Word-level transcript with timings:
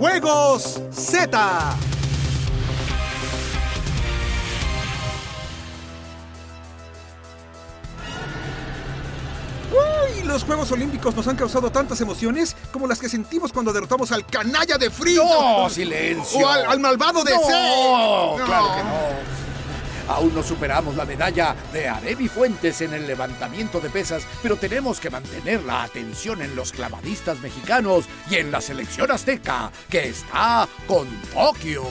Juegos 0.00 0.80
Z. 0.92 1.76
Uy, 9.70 10.22
los 10.24 10.42
Juegos 10.44 10.72
Olímpicos 10.72 11.14
nos 11.14 11.28
han 11.28 11.36
causado 11.36 11.70
tantas 11.70 12.00
emociones 12.00 12.56
como 12.72 12.86
las 12.86 12.98
que 12.98 13.10
sentimos 13.10 13.52
cuando 13.52 13.74
derrotamos 13.74 14.10
al 14.10 14.24
canalla 14.24 14.78
de 14.78 14.88
Frío. 14.88 15.22
¡No, 15.22 15.68
silencio! 15.68 16.46
O 16.46 16.48
al, 16.48 16.64
al 16.64 16.80
malvado 16.80 17.22
de 17.22 17.34
¡No! 17.34 18.38
C. 18.38 18.44
¡Claro 18.46 18.74
que 18.74 18.82
no! 18.82 19.29
Aún 20.08 20.34
no 20.34 20.42
superamos 20.42 20.96
la 20.96 21.04
medalla 21.04 21.54
de 21.72 21.88
Arevi 21.88 22.28
Fuentes 22.28 22.80
en 22.80 22.94
el 22.94 23.06
levantamiento 23.06 23.80
de 23.80 23.90
pesas, 23.90 24.26
pero 24.42 24.56
tenemos 24.56 25.00
que 25.00 25.10
mantener 25.10 25.62
la 25.64 25.82
atención 25.82 26.42
en 26.42 26.54
los 26.56 26.72
clavadistas 26.72 27.40
mexicanos 27.40 28.06
y 28.30 28.36
en 28.36 28.50
la 28.50 28.60
selección 28.60 29.10
azteca, 29.10 29.70
que 29.88 30.08
está 30.08 30.68
con 30.86 31.08
Tokio. 31.32 31.84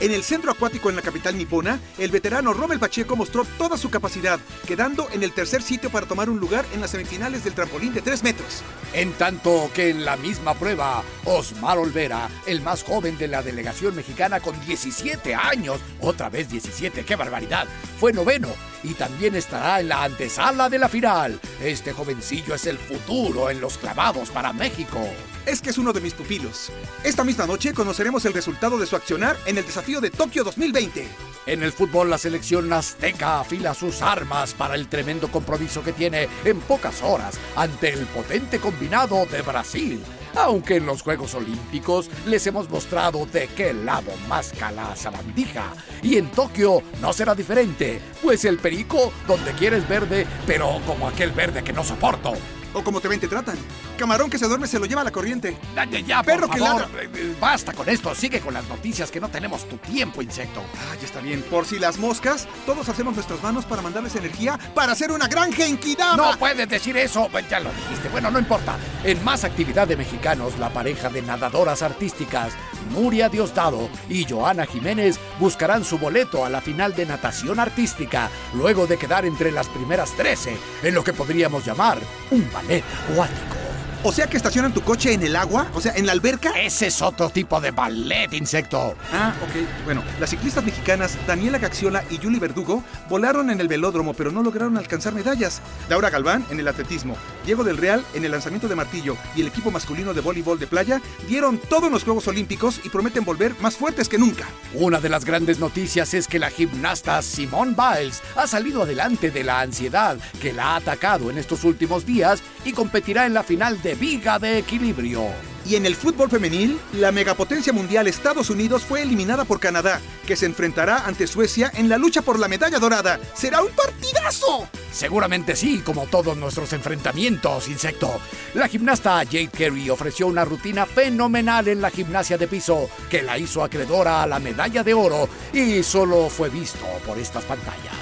En 0.00 0.12
el 0.12 0.22
centro 0.22 0.50
acuático 0.50 0.88
en 0.88 0.96
la 0.96 1.02
capital 1.02 1.36
nipona, 1.36 1.78
el 1.98 2.10
veterano 2.10 2.54
Rommel 2.54 2.78
Pacheco 2.78 3.16
mostró 3.16 3.44
toda 3.58 3.76
su 3.76 3.90
capacidad, 3.90 4.40
quedando 4.66 5.06
en 5.12 5.22
el 5.22 5.32
tercer 5.32 5.60
sitio 5.60 5.90
para 5.90 6.06
tomar 6.06 6.30
un 6.30 6.40
lugar 6.40 6.64
en 6.72 6.80
las 6.80 6.92
semifinales 6.92 7.44
del 7.44 7.52
trampolín 7.52 7.92
de 7.92 8.00
3 8.00 8.22
metros. 8.22 8.62
En 8.94 9.12
tanto 9.12 9.70
que 9.74 9.90
en 9.90 10.06
la 10.06 10.16
misma 10.16 10.54
prueba, 10.54 11.04
Osmar 11.26 11.76
Olvera, 11.76 12.30
el 12.46 12.62
más 12.62 12.82
joven 12.82 13.18
de 13.18 13.28
la 13.28 13.42
delegación 13.42 13.94
mexicana 13.94 14.40
con 14.40 14.58
17 14.64 15.34
años, 15.34 15.80
otra 16.00 16.30
vez 16.30 16.48
17, 16.48 17.04
qué 17.04 17.16
barbaridad, 17.16 17.68
fue 17.98 18.14
noveno 18.14 18.48
y 18.82 18.94
también 18.94 19.34
estará 19.34 19.80
en 19.80 19.90
la 19.90 20.04
antesala 20.04 20.70
de 20.70 20.78
la 20.78 20.88
final. 20.88 21.38
Este 21.60 21.92
jovencillo 21.92 22.54
es 22.54 22.64
el 22.64 22.78
futuro 22.78 23.50
en 23.50 23.60
los 23.60 23.76
clavados 23.76 24.30
para 24.30 24.50
México. 24.54 24.98
Es 25.44 25.60
que 25.60 25.68
es 25.68 25.76
uno 25.76 25.92
de 25.92 26.00
mis 26.00 26.14
pupilos. 26.14 26.72
Esta 27.04 27.22
misma 27.22 27.46
noche 27.46 27.74
conoceremos 27.74 28.24
el 28.24 28.32
resultado 28.32 28.78
de 28.78 28.86
su 28.86 28.96
accionar 28.96 29.36
en 29.44 29.58
el 29.58 29.66
desafío 29.66 30.00
de 30.00 30.10
Tokio 30.10 30.42
2020. 30.42 31.06
En 31.44 31.62
el 31.62 31.72
fútbol, 31.72 32.08
la 32.08 32.16
selección 32.16 32.72
azteca 32.72 33.40
afila 33.40 33.74
sus 33.74 34.00
armas 34.00 34.54
para 34.54 34.74
el 34.74 34.88
tremendo 34.88 35.30
compromiso 35.30 35.82
que 35.82 35.92
tiene 35.92 36.28
en 36.44 36.60
pocas 36.60 37.02
horas 37.02 37.38
ante 37.54 37.90
el 37.90 38.06
potente 38.06 38.58
combinado 38.58 39.26
de 39.26 39.42
Brasil. 39.42 40.02
Aunque 40.36 40.76
en 40.76 40.86
los 40.86 41.02
Juegos 41.02 41.34
Olímpicos 41.34 42.10
les 42.26 42.46
hemos 42.46 42.68
mostrado 42.70 43.26
de 43.26 43.48
qué 43.48 43.72
lado 43.72 44.12
más 44.28 44.52
cala 44.58 44.94
sabandija. 44.96 45.72
Y 46.02 46.16
en 46.16 46.30
Tokio 46.30 46.82
no 47.00 47.12
será 47.12 47.34
diferente, 47.34 48.00
pues 48.22 48.44
el 48.44 48.58
perico 48.58 49.12
donde 49.26 49.52
quieres 49.52 49.88
verde, 49.88 50.26
pero 50.46 50.80
como 50.86 51.08
aquel 51.08 51.32
verde 51.32 51.62
que 51.62 51.72
no 51.72 51.84
soporto. 51.84 52.32
O 52.72 52.84
como 52.84 53.00
te 53.00 53.08
ven 53.08 53.20
te 53.20 53.28
tratan. 53.28 53.56
Camarón 54.00 54.30
que 54.30 54.38
se 54.38 54.46
duerme 54.48 54.66
se 54.66 54.78
lo 54.78 54.86
lleva 54.86 55.02
a 55.02 55.04
la 55.04 55.10
corriente. 55.10 55.58
Ya, 55.74 55.84
ya, 55.84 56.22
Perro 56.22 56.46
por 56.46 56.56
que 56.56 56.62
ladra. 56.62 56.88
Eh, 56.98 57.10
eh, 57.14 57.36
Basta 57.38 57.74
con 57.74 57.86
esto, 57.86 58.14
sigue 58.14 58.40
con 58.40 58.54
las 58.54 58.66
noticias 58.66 59.10
que 59.10 59.20
no 59.20 59.28
tenemos 59.28 59.68
tu 59.68 59.76
tiempo, 59.76 60.22
insecto. 60.22 60.62
Ah, 60.74 60.96
ya 60.98 61.04
está 61.04 61.20
bien. 61.20 61.42
Por 61.42 61.66
si 61.66 61.78
las 61.78 61.98
moscas, 61.98 62.48
todos 62.64 62.88
hacemos 62.88 63.14
nuestras 63.14 63.42
manos 63.42 63.66
para 63.66 63.82
mandarles 63.82 64.16
energía 64.16 64.58
para 64.74 64.92
hacer 64.92 65.12
una 65.12 65.28
gran 65.28 65.52
genkidama. 65.52 66.16
No 66.16 66.38
puedes 66.38 66.66
decir 66.66 66.96
eso, 66.96 67.28
ya 67.50 67.60
lo 67.60 67.70
dijiste. 67.72 68.08
Bueno, 68.08 68.30
no 68.30 68.38
importa. 68.38 68.78
En 69.04 69.22
más 69.22 69.44
actividad 69.44 69.86
de 69.86 69.98
mexicanos, 69.98 70.58
la 70.58 70.70
pareja 70.70 71.10
de 71.10 71.20
nadadoras 71.20 71.82
artísticas, 71.82 72.54
Nuria 72.94 73.28
Diosdado 73.28 73.90
y 74.08 74.24
Joana 74.24 74.64
Jiménez, 74.64 75.20
buscarán 75.38 75.84
su 75.84 75.98
boleto 75.98 76.42
a 76.42 76.48
la 76.48 76.62
final 76.62 76.94
de 76.94 77.04
natación 77.04 77.60
artística, 77.60 78.30
luego 78.54 78.86
de 78.86 78.96
quedar 78.96 79.26
entre 79.26 79.52
las 79.52 79.68
primeras 79.68 80.12
13, 80.12 80.56
en 80.84 80.94
lo 80.94 81.04
que 81.04 81.12
podríamos 81.12 81.66
llamar 81.66 81.98
un 82.30 82.50
ballet 82.50 82.82
acuático. 83.10 83.59
O 84.02 84.12
sea 84.12 84.26
que 84.26 84.38
estacionan 84.38 84.72
tu 84.72 84.80
coche 84.80 85.12
en 85.12 85.22
el 85.22 85.36
agua, 85.36 85.68
o 85.74 85.80
sea, 85.80 85.92
en 85.94 86.06
la 86.06 86.12
alberca. 86.12 86.58
Ese 86.58 86.86
es 86.86 87.02
otro 87.02 87.28
tipo 87.28 87.60
de 87.60 87.70
ballet, 87.70 88.32
insecto. 88.32 88.96
Ah, 89.12 89.34
ok. 89.42 89.84
Bueno, 89.84 90.02
las 90.18 90.30
ciclistas 90.30 90.64
mexicanas 90.64 91.18
Daniela 91.26 91.58
Gaxiola 91.58 92.02
y 92.08 92.16
Julie 92.16 92.40
Verdugo 92.40 92.82
volaron 93.10 93.50
en 93.50 93.60
el 93.60 93.68
velódromo, 93.68 94.14
pero 94.14 94.32
no 94.32 94.42
lograron 94.42 94.78
alcanzar 94.78 95.12
medallas. 95.12 95.60
Laura 95.90 96.08
Galván 96.08 96.46
en 96.50 96.58
el 96.60 96.68
atletismo, 96.68 97.14
Diego 97.44 97.64
del 97.64 97.76
Real 97.76 98.04
en 98.14 98.24
el 98.24 98.32
lanzamiento 98.32 98.68
de 98.68 98.76
martillo 98.76 99.16
y 99.34 99.40
el 99.40 99.48
equipo 99.48 99.70
masculino 99.70 100.14
de 100.14 100.20
voleibol 100.20 100.58
de 100.58 100.66
playa 100.66 101.00
dieron 101.28 101.58
todo 101.58 101.86
en 101.86 101.92
los 101.92 102.04
Juegos 102.04 102.28
Olímpicos 102.28 102.80
y 102.84 102.88
prometen 102.88 103.24
volver 103.24 103.54
más 103.60 103.76
fuertes 103.76 104.08
que 104.08 104.18
nunca. 104.18 104.46
Una 104.74 105.00
de 105.00 105.08
las 105.08 105.24
grandes 105.24 105.58
noticias 105.58 106.14
es 106.14 106.28
que 106.28 106.38
la 106.38 106.50
gimnasta 106.50 107.22
Simone 107.22 107.74
Biles 107.74 108.22
ha 108.36 108.46
salido 108.46 108.82
adelante 108.82 109.30
de 109.30 109.44
la 109.44 109.60
ansiedad 109.60 110.18
que 110.40 110.52
la 110.52 110.72
ha 110.72 110.76
atacado 110.76 111.30
en 111.30 111.38
estos 111.38 111.64
últimos 111.64 112.06
días 112.06 112.42
y 112.64 112.72
competirá 112.72 113.26
en 113.26 113.34
la 113.34 113.42
final 113.42 113.80
de 113.82 113.94
Viga 113.94 114.38
de 114.38 114.58
Equilibrio. 114.58 115.49
Y 115.66 115.76
en 115.76 115.86
el 115.86 115.94
fútbol 115.94 116.30
femenil, 116.30 116.78
la 116.94 117.12
megapotencia 117.12 117.72
mundial 117.72 118.06
Estados 118.06 118.50
Unidos 118.50 118.82
fue 118.82 119.02
eliminada 119.02 119.44
por 119.44 119.60
Canadá, 119.60 120.00
que 120.26 120.36
se 120.36 120.46
enfrentará 120.46 121.06
ante 121.06 121.26
Suecia 121.26 121.70
en 121.74 121.88
la 121.88 121.98
lucha 121.98 122.22
por 122.22 122.38
la 122.38 122.48
medalla 122.48 122.78
dorada. 122.78 123.20
¡Será 123.34 123.62
un 123.62 123.70
partidazo! 123.70 124.68
Seguramente 124.92 125.54
sí, 125.54 125.80
como 125.80 126.06
todos 126.06 126.36
nuestros 126.36 126.72
enfrentamientos, 126.72 127.68
insecto. 127.68 128.20
La 128.54 128.68
gimnasta 128.68 129.24
Jade 129.24 129.50
Carey 129.56 129.90
ofreció 129.90 130.26
una 130.26 130.44
rutina 130.44 130.86
fenomenal 130.86 131.68
en 131.68 131.80
la 131.80 131.90
gimnasia 131.90 132.38
de 132.38 132.48
piso 132.48 132.88
que 133.08 133.22
la 133.22 133.38
hizo 133.38 133.62
acreedora 133.62 134.22
a 134.22 134.26
la 134.26 134.38
medalla 134.40 134.82
de 134.82 134.94
oro 134.94 135.28
y 135.52 135.82
solo 135.82 136.28
fue 136.28 136.48
visto 136.48 136.84
por 137.06 137.18
estas 137.18 137.44
pantallas. 137.44 137.94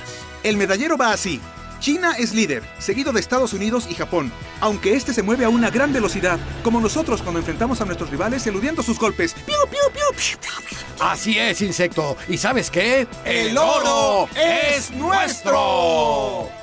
El 0.42 0.56
medallero 0.56 0.96
va 0.96 1.12
así. 1.12 1.40
China 1.80 2.14
es 2.18 2.34
líder, 2.34 2.62
seguido 2.78 3.12
de 3.12 3.20
Estados 3.20 3.52
Unidos 3.52 3.86
y 3.88 3.94
Japón, 3.94 4.32
aunque 4.60 4.94
este 4.94 5.12
se 5.12 5.22
mueve 5.22 5.44
a 5.44 5.48
una 5.48 5.70
gran 5.70 5.92
velocidad, 5.92 6.38
como 6.62 6.80
nosotros 6.80 7.22
cuando 7.22 7.38
enfrentamos 7.38 7.80
a 7.80 7.84
nuestros 7.84 8.10
rivales 8.10 8.46
eludiendo 8.46 8.82
sus 8.82 8.98
golpes. 8.98 9.34
¡Piu, 9.46 9.56
piu, 9.70 9.80
piu! 9.92 10.38
Así 11.00 11.38
es, 11.38 11.62
insecto. 11.62 12.16
¿Y 12.28 12.38
sabes 12.38 12.70
qué? 12.70 13.06
¡El 13.24 13.56
oro 13.56 14.28
es 14.34 14.90
nuestro! 14.90 16.57